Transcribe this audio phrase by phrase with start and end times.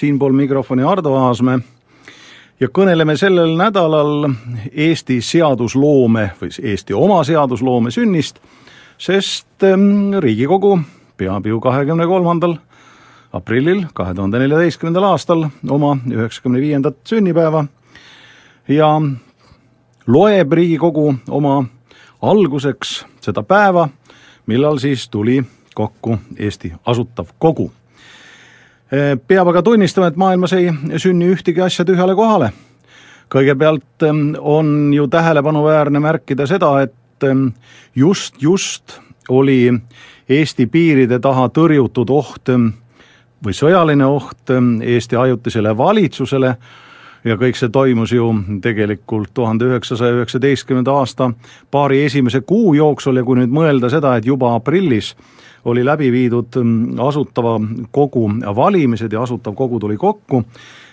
[0.00, 1.58] siinpool mikrofoni Ardo Aasmäe
[2.60, 4.30] ja kõneleme sellel nädalal
[4.72, 8.40] Eesti seadusloome või Eesti oma seadusloome sünnist,
[8.98, 10.78] sest ähm, Riigikogu
[11.20, 12.56] peab ju kahekümne kolmandal
[13.32, 17.66] aprillil kahe tuhande neljateistkümnendal aastal oma üheksakümne viiendat sünnipäeva
[18.68, 18.94] ja
[20.06, 21.60] loeb Riigikogu oma
[22.22, 23.88] alguseks seda päeva,
[24.46, 25.42] millal siis tuli
[25.74, 27.72] kokku Eesti Asutav Kogu.
[29.26, 32.52] peab aga tunnistama, et maailmas ei sünni ühtegi asja tühjale kohale.
[33.30, 37.46] kõigepealt ähm, on ju tähelepanuväärne märkida seda, et ähm,
[37.94, 39.72] just, just oli
[40.28, 42.50] Eesti piiride taha tõrjutud oht
[43.44, 44.50] või sõjaline oht
[44.82, 46.56] Eesti ajutisele valitsusele
[47.24, 48.30] ja kõik see toimus ju
[48.62, 51.30] tegelikult tuhande üheksasaja üheksateistkümnenda aasta
[51.70, 55.14] paari esimese kuu jooksul ja kui nüüd mõelda seda, et juba aprillis
[55.64, 56.56] oli läbi viidud
[57.06, 60.44] Asutava Kogu valimised ja Asutav Kogu tuli kokku,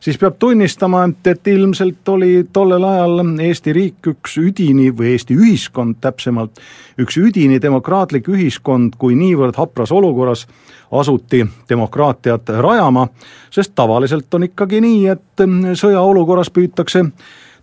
[0.00, 5.36] siis peab tunnistama, et, et ilmselt oli tollel ajal Eesti riik üks üdini või Eesti
[5.36, 6.60] ühiskond täpsemalt,
[7.00, 10.46] üks üdini demokraatlik ühiskond, kui niivõrd hapras olukorras
[10.92, 13.08] asuti demokraatiat rajama,
[13.50, 15.46] sest tavaliselt on ikkagi nii, et
[15.80, 17.06] sõjaolukorras püütakse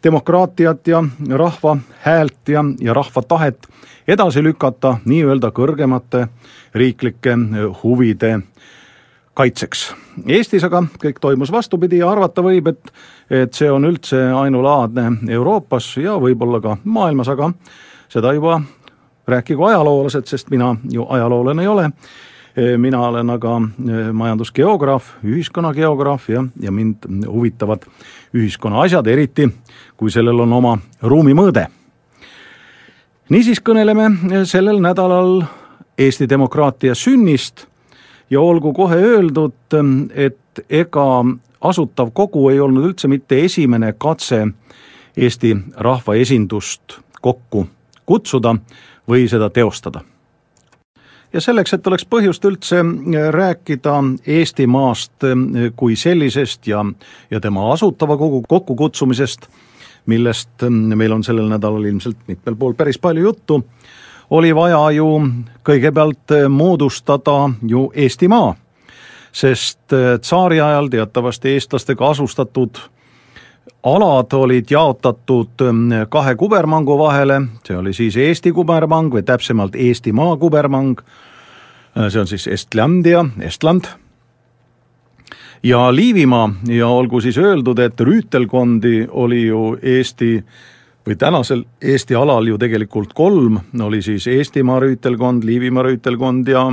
[0.04, 3.68] demokraatiat ja rahva häält ja, ja rahva tahet
[4.08, 6.28] edasi lükata nii-öelda kõrgemate
[6.76, 7.36] riiklike
[7.84, 8.40] huvide
[9.34, 9.92] kaitseks.
[10.28, 12.92] Eestis aga kõik toimus vastupidi ja arvata võib, et,
[13.30, 17.52] et see on üldse ainulaadne Euroopas ja võib-olla ka maailmas, aga
[18.12, 18.60] seda juba
[19.28, 21.90] rääkigu ajaloolased, sest mina ju ajaloolane ei ole
[22.78, 27.86] mina olen aga e, majandusgeograaf, ühiskonnageograaf ja, ja mind huvitavad
[28.36, 29.48] ühiskonna asjad, eriti
[29.98, 31.68] kui sellel on oma ruumimõõde.
[33.30, 35.44] niisiis kõneleme sellel nädalal
[35.98, 37.68] Eesti demokraatia sünnist
[38.30, 39.54] ja olgu kohe öeldud,
[40.16, 41.26] et ega
[41.62, 44.48] Asutav Kogu ei olnud üldse mitte esimene katse
[45.18, 47.68] Eesti rahvaesindust kokku
[48.06, 48.56] kutsuda
[49.08, 50.02] või seda teostada
[51.34, 53.98] ja selleks, et oleks põhjust üldse äh, rääkida
[54.28, 56.86] Eestimaast äh, kui sellisest ja,
[57.32, 59.48] ja tema asutava kogu kokkukutsumisest,
[60.12, 63.62] millest äh, meil on sellel nädalal ilmselt mitmel pool päris palju juttu,
[64.30, 65.08] oli vaja ju
[65.68, 68.54] kõigepealt moodustada ju Eestimaa,
[69.32, 69.92] sest
[70.22, 72.80] tsaariajal teatavasti eestlastega asustatud
[73.84, 75.64] alad olid jaotatud
[76.10, 81.02] kahe kubermangu vahele, see oli siis Eesti kubermang või täpsemalt Eestimaa kubermang,
[82.08, 83.90] see on siis Estlandia, Estland,
[85.64, 90.44] ja Liivimaa ja olgu siis öeldud, et rüütelkondi oli ju Eesti
[91.08, 96.68] või tänasel Eesti alal ju tegelikult kolm, oli siis Eestimaa rüütelkond, Liivimaa rüütelkond ja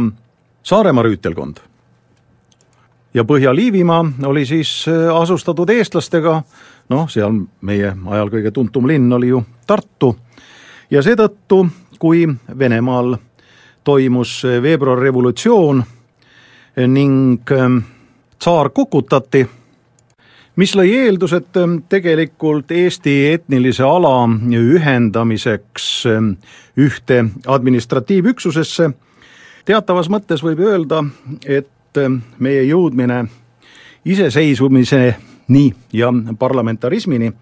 [0.62, 1.64] Saaremaa rüütelkond.
[3.14, 6.42] Ja Põhja-Liivimaa oli siis asustatud eestlastega
[6.88, 10.14] noh, seal meie ajal kõige tuntum linn oli ju Tartu
[10.90, 11.66] ja seetõttu,
[11.98, 12.26] kui
[12.58, 13.16] Venemaal
[13.84, 15.82] toimus veebruarrevolutsioon
[16.86, 17.78] ning ähm,
[18.38, 19.46] tsaar kukutati,
[20.56, 24.28] mis lõi eeldused ähm, tegelikult Eesti etnilise ala
[24.60, 26.30] ühendamiseks ähm,
[26.76, 28.90] ühte administratiivüksusesse.
[29.64, 31.04] teatavas mõttes võib öelda,
[31.46, 31.68] et
[32.38, 33.24] meie jõudmine
[34.04, 35.16] iseseisvumise
[35.48, 37.32] nii, ja parlamentarismini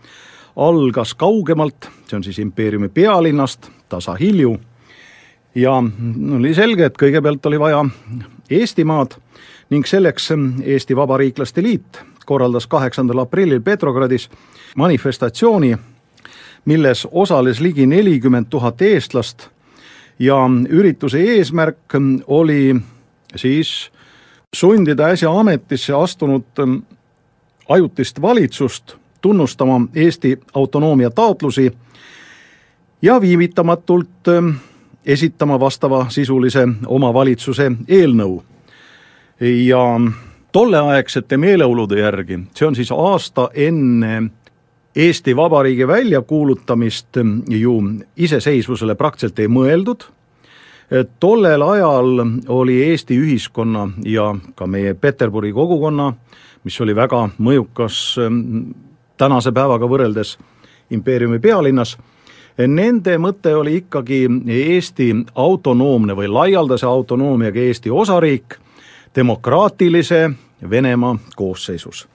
[0.56, 4.56] algas kaugemalt, see on siis impeeriumi pealinnast, tasahilju,
[5.54, 5.76] ja
[6.38, 7.84] oli selge, et kõigepealt oli vaja
[8.50, 9.16] Eestimaad
[9.70, 10.30] ning selleks
[10.62, 14.30] Eesti Vabariiklaste Liit korraldas kaheksandal aprillil Petrogradis
[14.76, 15.76] manifestatsiooni,
[16.64, 19.48] milles osales ligi nelikümmend tuhat eestlast
[20.18, 20.36] ja
[20.68, 21.94] ürituse eesmärk
[22.26, 22.76] oli
[23.36, 23.90] siis
[24.54, 26.44] sundida äsja ametisse astunud
[27.68, 31.72] ajutist valitsust tunnustama Eesti autonoomia taotlusi
[33.02, 34.50] ja viivitamatult ähm,
[35.06, 38.44] esitama vastavasisulise omavalitsuse eelnõu.
[39.66, 40.00] ja
[40.52, 44.22] tolleaegsete meeleolude järgi, see on siis aasta enne
[44.96, 47.82] Eesti Vabariigi väljakuulutamist ähm, ju
[48.16, 50.06] iseseisvusele praktiliselt ei mõeldud,
[51.20, 56.12] tollel ajal oli Eesti ühiskonna ja ka meie Peterburi kogukonna
[56.66, 58.72] mis oli väga mõjukas ähm,
[59.16, 60.34] tänase päevaga võrreldes
[60.90, 61.94] impeeriumi pealinnas,
[62.58, 68.58] nende mõte oli ikkagi Eesti autonoomne või laialdase autonoomiaga Eesti osariik
[69.16, 70.30] demokraatilise
[70.70, 72.08] Venemaa koosseisus.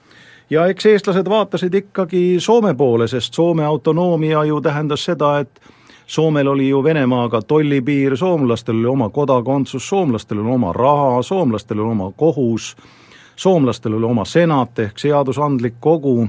[0.49, 5.61] ja eks eestlased vaatasid ikkagi Soome poole, sest Soome autonoomia ju tähendas seda, et
[6.11, 11.91] Soomel oli ju Venemaaga tollipiir, soomlastel oli oma kodakondsus, soomlastel oli oma raha, soomlastel oli
[11.91, 12.75] oma kohus,
[13.35, 16.27] soomlastel oli oma senat ehk seadusandlik kogu.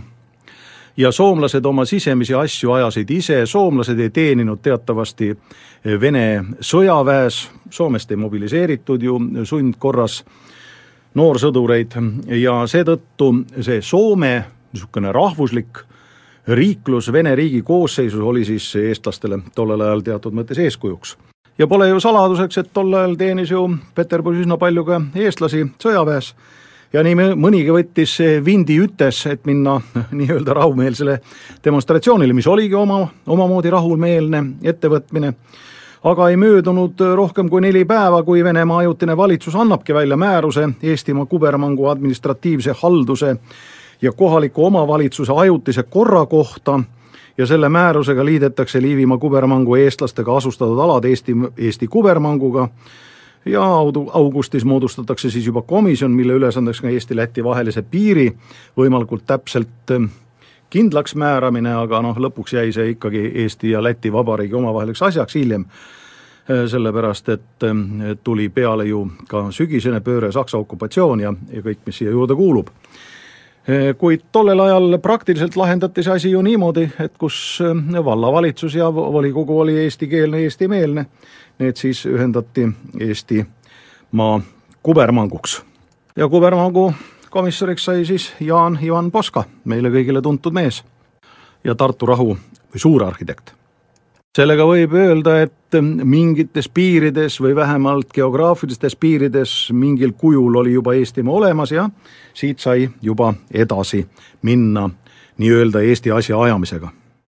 [0.96, 5.34] Ja soomlased oma sisemisi asju ajasid ise, soomlased ei teeninud teatavasti
[6.00, 10.22] Vene sõjaväes, Soomest ei mobiliseeritud ju sundkorras
[11.14, 11.98] noorsõdureid
[12.38, 14.36] ja seetõttu see Soome
[14.72, 15.88] niisugune rahvuslik
[16.48, 21.16] riiklus Vene riigi koosseisus oli siis eestlastele tollel ajal teatud mõttes eeskujuks.
[21.58, 26.34] ja pole ju saladuseks, et tol ajal teenis ju Peterburis üsna palju ka eestlasi sõjaväes
[26.92, 29.80] ja nii mõnigi võttis vindi ütes, et minna
[30.18, 31.20] nii-öelda rahumeelsele
[31.64, 35.32] demonstratsioonile, mis oligi oma, omamoodi rahumeelne ettevõtmine,
[36.04, 41.26] aga ei möödunud rohkem kui neli päeva, kui Venemaa ajutine valitsus annabki välja määruse Eestimaa
[41.26, 43.36] kubermangu administratiivse halduse
[44.02, 46.80] ja kohaliku omavalitsuse ajutise korra kohta
[47.38, 52.68] ja selle määrusega liidetakse Liivimaa kubermangu eestlastega asustatud alad Eesti, Eesti kubermanguga
[53.44, 53.62] ja
[54.12, 58.32] augustis moodustatakse siis juba komisjon, mille ülesandeks ka Eesti-Läti vahelise piiri
[58.76, 60.04] võimalikult täpselt ähm,
[60.70, 65.64] kindlaks määramine, aga noh, lõpuks jäi see ikkagi Eesti ja Läti Vabariigi omavaheliseks asjaks hiljem,
[65.64, 67.86] äh, sellepärast et ähm,
[68.24, 72.70] tuli peale ju ka sügisene pööre, Saksa okupatsioon ja, ja kõik, mis siia juurde kuulub.
[72.70, 73.12] Eh,
[73.98, 79.60] kuid tollel ajal praktiliselt lahendati see asi ju niimoodi, et kus eh, vallavalitsus ja volikogu
[79.60, 81.06] oli eestikeelne, eestimeelne,
[81.58, 82.68] need siis ühendati
[83.00, 84.40] Eestimaa
[84.82, 85.62] kubermanguks.
[86.16, 86.92] ja kubermangu
[87.30, 90.84] komissariks sai siis Jaan Ivan Poska, meile kõigile tuntud mees
[91.64, 92.36] ja Tartu rahu
[92.74, 93.54] või suurarhitekt
[94.36, 101.34] sellega võib öelda, et mingites piirides või vähemalt geograafilistes piirides mingil kujul oli juba Eestimaa
[101.34, 101.90] olemas ja
[102.34, 104.06] siit sai juba edasi
[104.42, 104.90] minna
[105.38, 106.92] nii-öelda Eesti asja ajamisega